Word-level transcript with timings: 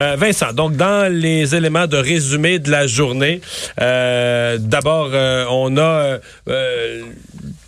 Euh, 0.00 0.14
Vincent, 0.14 0.52
donc 0.52 0.76
dans 0.76 1.12
les 1.12 1.56
éléments 1.56 1.88
de 1.88 1.96
résumé 1.96 2.60
de 2.60 2.70
la 2.70 2.86
journée, 2.86 3.40
euh, 3.80 4.56
d'abord 4.56 5.10
euh, 5.12 5.44
on 5.50 5.76
a 5.76 6.18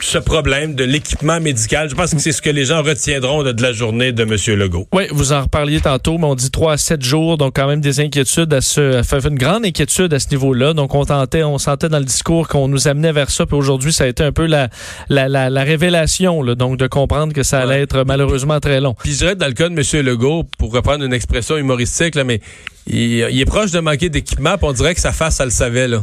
ce 0.00 0.18
problème 0.18 0.74
de 0.74 0.85
l'équipement 0.85 1.40
médical. 1.40 1.88
Je 1.90 1.95
pense 1.95 2.12
que 2.12 2.21
c'est 2.21 2.32
ce 2.32 2.40
que 2.40 2.51
les 2.51 2.66
gens 2.66 2.82
retiendront 2.82 3.43
de, 3.43 3.61
la 3.61 3.72
journée 3.72 4.12
de 4.12 4.22
M. 4.22 4.58
Legault. 4.58 4.87
Oui, 4.93 5.04
vous 5.11 5.32
en 5.32 5.43
reparliez 5.43 5.80
tantôt, 5.80 6.19
mais 6.19 6.27
on 6.27 6.35
dit 6.35 6.51
3 6.51 6.74
à 6.74 6.77
7 6.77 7.03
jours, 7.03 7.37
donc 7.37 7.56
quand 7.56 7.66
même 7.66 7.80
des 7.80 8.01
inquiétudes 8.01 8.53
à 8.54 8.60
ce, 8.60 9.03
une 9.28 9.38
grande 9.38 9.65
inquiétude 9.65 10.15
à 10.15 10.19
ce 10.19 10.31
niveau-là. 10.31 10.72
Donc 10.72 10.94
on 10.94 11.04
tentait, 11.04 11.42
on 11.42 11.58
sentait 11.58 11.88
dans 11.88 11.99
le 11.99 12.04
discours 12.04 12.49
qu'on 12.49 12.69
nous 12.69 12.88
amenait 12.88 13.12
vers 13.12 13.31
ça, 13.31 13.44
puis 13.44 13.56
aujourd'hui 13.56 13.92
ça 13.92 14.04
a 14.04 14.06
été 14.06 14.22
un 14.22 14.33
peu 14.33 14.47
la, 14.47 14.69
la, 15.08 15.28
la, 15.28 15.62
révélation, 15.65 16.42
là, 16.42 16.55
donc 16.55 16.78
de 16.78 16.87
comprendre 16.87 17.33
que 17.33 17.42
ça 17.42 17.60
allait 17.60 17.83
être 17.83 18.05
malheureusement 18.05 18.60
très 18.60 18.80
long. 18.80 18.95
Puis 19.02 19.12
je 19.12 19.19
dirais 19.19 19.37
dans 19.37 19.47
le 19.47 19.52
cas 19.52 19.69
de 19.69 19.74
M. 19.74 20.06
Legault, 20.06 20.45
pour 20.59 20.73
reprendre 20.73 21.05
une 21.05 21.12
expression 21.12 21.56
humoristique, 21.56 22.15
mais 22.24 22.41
il, 22.87 23.41
est 23.41 23.45
proche 23.45 23.70
de 23.70 23.78
manquer 23.78 24.09
d'équipement, 24.09 24.56
on 24.62 24.73
dirait 24.73 24.95
que 24.95 25.01
sa 25.01 25.12
face, 25.12 25.37
ça 25.37 25.45
le 25.45 25.51
savait. 25.51 25.87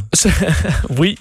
Oui, 0.98 1.18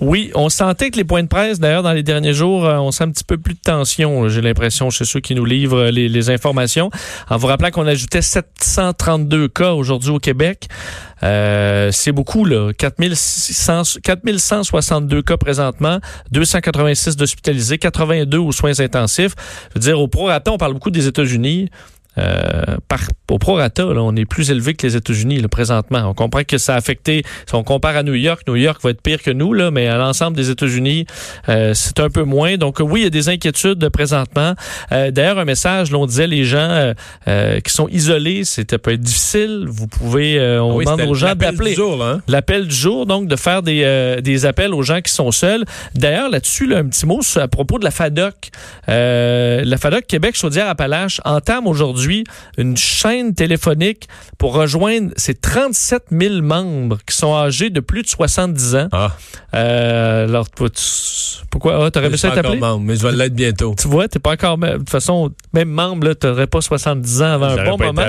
oui. 0.00 0.30
On 0.34 0.48
sentait 0.48 0.90
que 0.90 0.96
les 0.96 1.04
points 1.04 1.22
de 1.22 1.28
presse, 1.28 1.58
d'ailleurs, 1.58 1.82
dans 1.82 1.92
les 1.92 2.02
derniers 2.02 2.32
jours, 2.32 2.64
euh, 2.66 2.76
on 2.76 2.92
sent 2.92 3.04
un 3.04 3.10
petit 3.10 3.24
peu 3.24 3.36
plus 3.36 3.52
de 3.54 3.60
tension, 3.60 4.28
j'ai 4.28 4.40
l'impression, 4.40 4.90
chez 4.90 5.04
ceux 5.04 5.20
qui 5.20 5.34
nous 5.34 5.44
livrent 5.44 5.86
les, 5.86 6.30
informations. 6.30 6.90
En 7.30 7.36
vous 7.36 7.46
rappelant 7.46 7.70
qu'on 7.70 7.86
ajoutait 7.86 8.22
732 8.22 9.48
cas 9.48 9.72
aujourd'hui 9.72 10.10
au 10.10 10.18
Québec. 10.18 10.68
Euh, 11.22 11.90
c'est 11.90 12.12
beaucoup, 12.12 12.44
là. 12.44 12.72
4162 12.74 15.22
cas 15.22 15.36
présentement, 15.36 15.98
286 16.32 17.16
d'hospitalisés, 17.16 17.78
82 17.78 18.38
aux 18.38 18.52
soins 18.52 18.78
intensifs. 18.80 19.34
Je 19.70 19.74
veux 19.74 19.80
dire, 19.80 20.00
au 20.00 20.08
prorata, 20.08 20.52
on 20.52 20.58
parle 20.58 20.74
beaucoup 20.74 20.90
des 20.90 21.06
États-Unis. 21.06 21.70
Euh, 22.18 22.76
par, 22.88 23.00
au 23.30 23.38
prorata, 23.38 23.84
là, 23.84 24.02
on 24.02 24.14
est 24.16 24.24
plus 24.24 24.50
élevé 24.50 24.74
que 24.74 24.86
les 24.86 24.96
États-Unis 24.96 25.42
présentement. 25.48 26.04
On 26.08 26.14
comprend 26.14 26.42
que 26.44 26.58
ça 26.58 26.74
a 26.74 26.76
affecté, 26.76 27.22
si 27.46 27.54
on 27.54 27.62
compare 27.62 27.96
à 27.96 28.02
New 28.02 28.14
York, 28.14 28.42
New 28.48 28.56
York 28.56 28.80
va 28.82 28.90
être 28.90 29.02
pire 29.02 29.22
que 29.22 29.30
nous, 29.30 29.52
là, 29.52 29.70
mais 29.70 29.86
à 29.86 29.96
l'ensemble 29.96 30.36
des 30.36 30.50
États-Unis, 30.50 31.06
euh, 31.48 31.74
c'est 31.74 32.00
un 32.00 32.10
peu 32.10 32.22
moins. 32.22 32.56
Donc 32.56 32.78
oui, 32.80 33.00
il 33.00 33.04
y 33.04 33.06
a 33.06 33.10
des 33.10 33.28
inquiétudes 33.28 33.88
présentement. 33.90 34.54
Euh, 34.92 35.10
D'ailleurs, 35.10 35.38
un 35.38 35.44
message, 35.44 35.90
là, 35.90 35.98
on 35.98 36.06
disait 36.06 36.26
les 36.26 36.44
gens 36.44 36.58
euh, 36.58 36.94
euh, 37.28 37.60
qui 37.60 37.72
sont 37.72 37.88
isolés, 37.88 38.44
c'était 38.44 38.78
peut 38.78 38.92
être 38.92 39.00
difficile. 39.00 39.66
Vous 39.68 39.86
pouvez, 39.86 40.40
on 40.60 40.78
demande 40.78 41.00
aux 41.02 41.14
gens 41.14 41.34
d'appeler. 41.34 41.76
Hein? 41.78 42.20
L'appel 42.28 42.66
du 42.66 42.74
jour, 42.74 43.06
donc 43.06 43.28
de 43.28 43.36
faire 43.36 43.62
des, 43.62 44.18
des 44.22 44.46
appels 44.46 44.74
aux 44.74 44.82
gens 44.82 45.00
qui 45.00 45.12
sont 45.12 45.30
seuls. 45.30 45.64
D'ailleurs, 45.94 46.30
là-dessus, 46.30 46.66
là, 46.66 46.78
un 46.78 46.86
petit 46.86 47.06
mot 47.06 47.20
à 47.36 47.48
propos 47.48 47.78
de 47.78 47.84
la 47.84 47.90
FADOC. 47.90 48.50
la 48.86 49.76
FADOC 49.76 50.06
Québec 50.06 50.36
Chaudière-Appalaches 50.36 51.20
entame 51.24 51.66
aujourd'hui 51.66 52.07
une 52.56 52.76
chaîne 52.76 53.34
téléphonique 53.34 54.08
pour 54.38 54.54
rejoindre 54.54 55.12
ces 55.16 55.34
37 55.34 56.04
000 56.10 56.42
membres 56.42 56.98
qui 57.06 57.16
sont 57.16 57.34
âgés 57.34 57.70
de 57.70 57.80
plus 57.80 58.02
de 58.02 58.08
70 58.08 58.74
ans. 58.76 58.88
Ah. 58.92 59.16
Euh, 59.54 60.24
alors, 60.24 60.46
pourquoi? 61.50 61.86
Ah, 61.86 61.90
t'aurais 61.90 62.10
pu 62.10 62.18
ça 62.18 62.30
t'appeler? 62.30 62.60
mais 62.80 62.96
je 62.96 63.06
vais 63.06 63.12
l'être 63.12 63.34
bientôt. 63.34 63.74
Tu 63.78 63.88
vois, 63.88 64.08
t'es 64.08 64.18
pas 64.18 64.32
encore, 64.32 64.58
de 64.58 64.78
toute 64.78 64.90
façon, 64.90 65.30
même 65.52 65.70
membre, 65.70 66.12
tu 66.14 66.26
n'aurais 66.26 66.46
pas 66.46 66.60
70 66.60 67.22
ans 67.22 67.24
avant 67.26 67.46
un 67.46 67.64
bon 67.64 67.78
moment. 67.78 68.02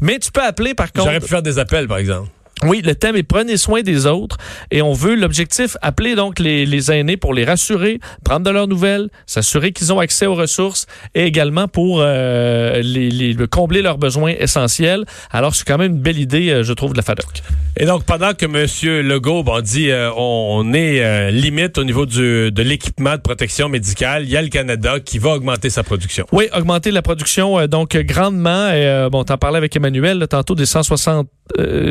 Mais 0.00 0.18
tu 0.18 0.30
peux 0.30 0.42
appeler, 0.42 0.74
par 0.74 0.92
contre. 0.92 1.06
J'aurais 1.06 1.20
pu 1.20 1.28
faire 1.28 1.42
des 1.42 1.58
appels, 1.58 1.88
par 1.88 1.98
exemple. 1.98 2.28
Oui, 2.66 2.82
le 2.84 2.94
thème 2.94 3.16
est 3.16 3.22
prenez 3.22 3.56
soin 3.56 3.80
des 3.80 4.04
autres 4.06 4.36
et 4.70 4.82
on 4.82 4.92
veut 4.92 5.14
l'objectif 5.14 5.78
appeler 5.80 6.14
donc 6.14 6.38
les, 6.38 6.66
les, 6.66 6.92
aînés 6.92 7.16
pour 7.16 7.32
les 7.32 7.44
rassurer, 7.44 8.00
prendre 8.22 8.44
de 8.44 8.50
leurs 8.50 8.68
nouvelles, 8.68 9.08
s'assurer 9.24 9.72
qu'ils 9.72 9.94
ont 9.94 9.98
accès 9.98 10.26
aux 10.26 10.34
ressources 10.34 10.86
et 11.14 11.24
également 11.24 11.68
pour 11.68 12.00
euh, 12.00 12.82
les, 12.82 13.08
les, 13.08 13.34
combler 13.48 13.80
leurs 13.80 13.96
besoins 13.96 14.32
essentiels. 14.38 15.06
Alors 15.30 15.54
c'est 15.54 15.66
quand 15.66 15.78
même 15.78 15.92
une 15.92 16.02
belle 16.02 16.18
idée, 16.18 16.50
euh, 16.50 16.62
je 16.62 16.74
trouve, 16.74 16.92
de 16.92 16.98
la 16.98 17.02
FADOC. 17.02 17.42
Et 17.78 17.86
donc 17.86 18.04
pendant 18.04 18.34
que 18.34 18.44
M. 18.44 19.06
Legault 19.06 19.42
on 19.46 19.60
dit 19.60 19.90
euh, 19.90 20.10
on, 20.14 20.74
est 20.74 21.30
limite 21.30 21.78
au 21.78 21.84
niveau 21.84 22.04
du, 22.04 22.52
de 22.52 22.62
l'équipement 22.62 23.16
de 23.16 23.22
protection 23.22 23.70
médicale, 23.70 24.24
il 24.24 24.30
y 24.30 24.36
a 24.36 24.42
le 24.42 24.48
Canada 24.48 25.00
qui 25.00 25.18
va 25.18 25.30
augmenter 25.30 25.70
sa 25.70 25.82
production. 25.82 26.26
Oui, 26.30 26.48
augmenter 26.54 26.90
la 26.90 27.00
production 27.00 27.66
donc 27.66 27.96
grandement. 27.96 28.70
Et, 28.70 29.08
bon, 29.10 29.24
t'en 29.24 29.38
parlais 29.38 29.56
avec 29.56 29.74
Emmanuel 29.74 30.26
tantôt 30.28 30.54
des 30.54 30.66
160 30.66 31.26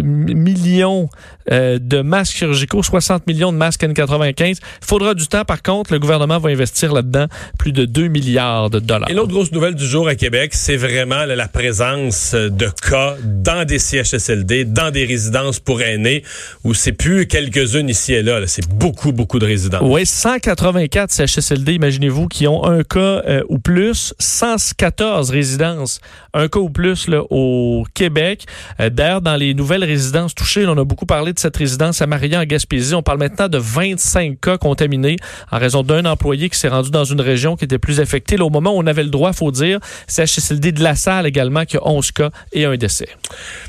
millions 0.03 0.58
millions 0.59 1.09
euh, 1.51 1.79
de 1.81 2.01
masques 2.01 2.37
chirurgicaux, 2.37 2.83
60 2.83 3.27
millions 3.27 3.51
de 3.51 3.57
masques 3.57 3.81
N95. 3.83 4.49
Il 4.49 4.55
faudra 4.81 5.13
du 5.13 5.27
temps. 5.27 5.45
Par 5.45 5.61
contre, 5.61 5.93
le 5.93 5.99
gouvernement 5.99 6.37
va 6.39 6.49
investir 6.49 6.93
là-dedans 6.93 7.25
plus 7.57 7.71
de 7.71 7.85
2 7.85 8.07
milliards 8.07 8.69
de 8.69 8.79
dollars. 8.79 9.09
Et 9.09 9.13
l'autre 9.13 9.31
grosse 9.31 9.51
nouvelle 9.51 9.75
du 9.75 9.85
jour 9.85 10.07
à 10.07 10.15
Québec, 10.15 10.51
c'est 10.53 10.77
vraiment 10.77 11.25
la 11.25 11.47
présence 11.47 12.33
de 12.33 12.69
cas 12.87 13.15
dans 13.23 13.65
des 13.65 13.79
CHSLD, 13.79 14.65
dans 14.65 14.91
des 14.91 15.05
résidences 15.05 15.59
pour 15.59 15.81
aînés, 15.81 16.23
où 16.63 16.73
c'est 16.73 16.91
plus 16.91 17.27
quelques-unes 17.27 17.89
ici 17.89 18.13
et 18.13 18.21
là. 18.21 18.45
c'est 18.47 18.67
beaucoup, 18.67 19.11
beaucoup 19.11 19.39
de 19.39 19.45
résidences. 19.45 19.81
Oui, 19.83 20.05
184 20.05 21.11
CHSLD, 21.11 21.73
imaginez-vous, 21.73 22.27
qui 22.27 22.47
ont 22.47 22.65
un 22.65 22.83
cas 22.83 22.99
euh, 22.99 23.43
ou 23.49 23.59
plus, 23.59 24.13
114 24.19 25.29
résidences, 25.29 25.99
un 26.33 26.47
cas 26.47 26.59
ou 26.59 26.69
plus 26.69 27.07
là, 27.07 27.23
au 27.29 27.85
Québec. 27.93 28.45
Euh, 28.79 28.89
d'ailleurs, 28.89 29.21
dans 29.21 29.35
les 29.35 29.53
nouvelles 29.53 29.83
résidences 29.83 30.35
touchées, 30.35 30.48
on 30.57 30.77
a 30.77 30.83
beaucoup 30.83 31.05
parlé 31.05 31.33
de 31.33 31.39
cette 31.39 31.57
résidence 31.57 32.01
à 32.01 32.07
Maria 32.07 32.39
en 32.39 32.43
Gaspésie. 32.43 32.95
On 32.95 33.03
parle 33.03 33.19
maintenant 33.19 33.47
de 33.47 33.57
25 33.57 34.39
cas 34.39 34.57
contaminés 34.57 35.17
en 35.51 35.59
raison 35.59 35.83
d'un 35.83 36.05
employé 36.05 36.49
qui 36.49 36.57
s'est 36.57 36.69
rendu 36.69 36.89
dans 36.89 37.03
une 37.03 37.21
région 37.21 37.55
qui 37.55 37.65
était 37.65 37.77
plus 37.77 37.99
affectée. 37.99 38.39
Au 38.39 38.49
moment 38.49 38.71
où 38.71 38.79
on 38.79 38.87
avait 38.87 39.03
le 39.03 39.09
droit, 39.09 39.33
faut 39.33 39.51
dire, 39.51 39.79
c'est 40.07 40.23
HSLD 40.23 40.71
de 40.71 40.83
la 40.83 40.95
salle 40.95 41.27
également 41.27 41.65
qui 41.65 41.77
a 41.77 41.87
11 41.87 42.11
cas 42.11 42.29
et 42.51 42.65
un 42.65 42.75
décès. 42.77 43.09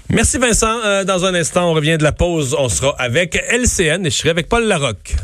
Merci 0.08 0.38
Vincent. 0.38 0.78
Euh, 0.84 1.04
dans 1.04 1.24
un 1.24 1.34
instant, 1.34 1.70
on 1.70 1.74
revient 1.74 1.98
de 1.98 2.02
la 2.02 2.12
pause. 2.12 2.56
On 2.58 2.68
sera 2.68 2.94
avec 2.98 3.36
LCN 3.50 4.06
et 4.06 4.10
je 4.10 4.16
serai 4.16 4.30
avec 4.30 4.48
Paul 4.48 4.64
Larocque. 4.64 5.16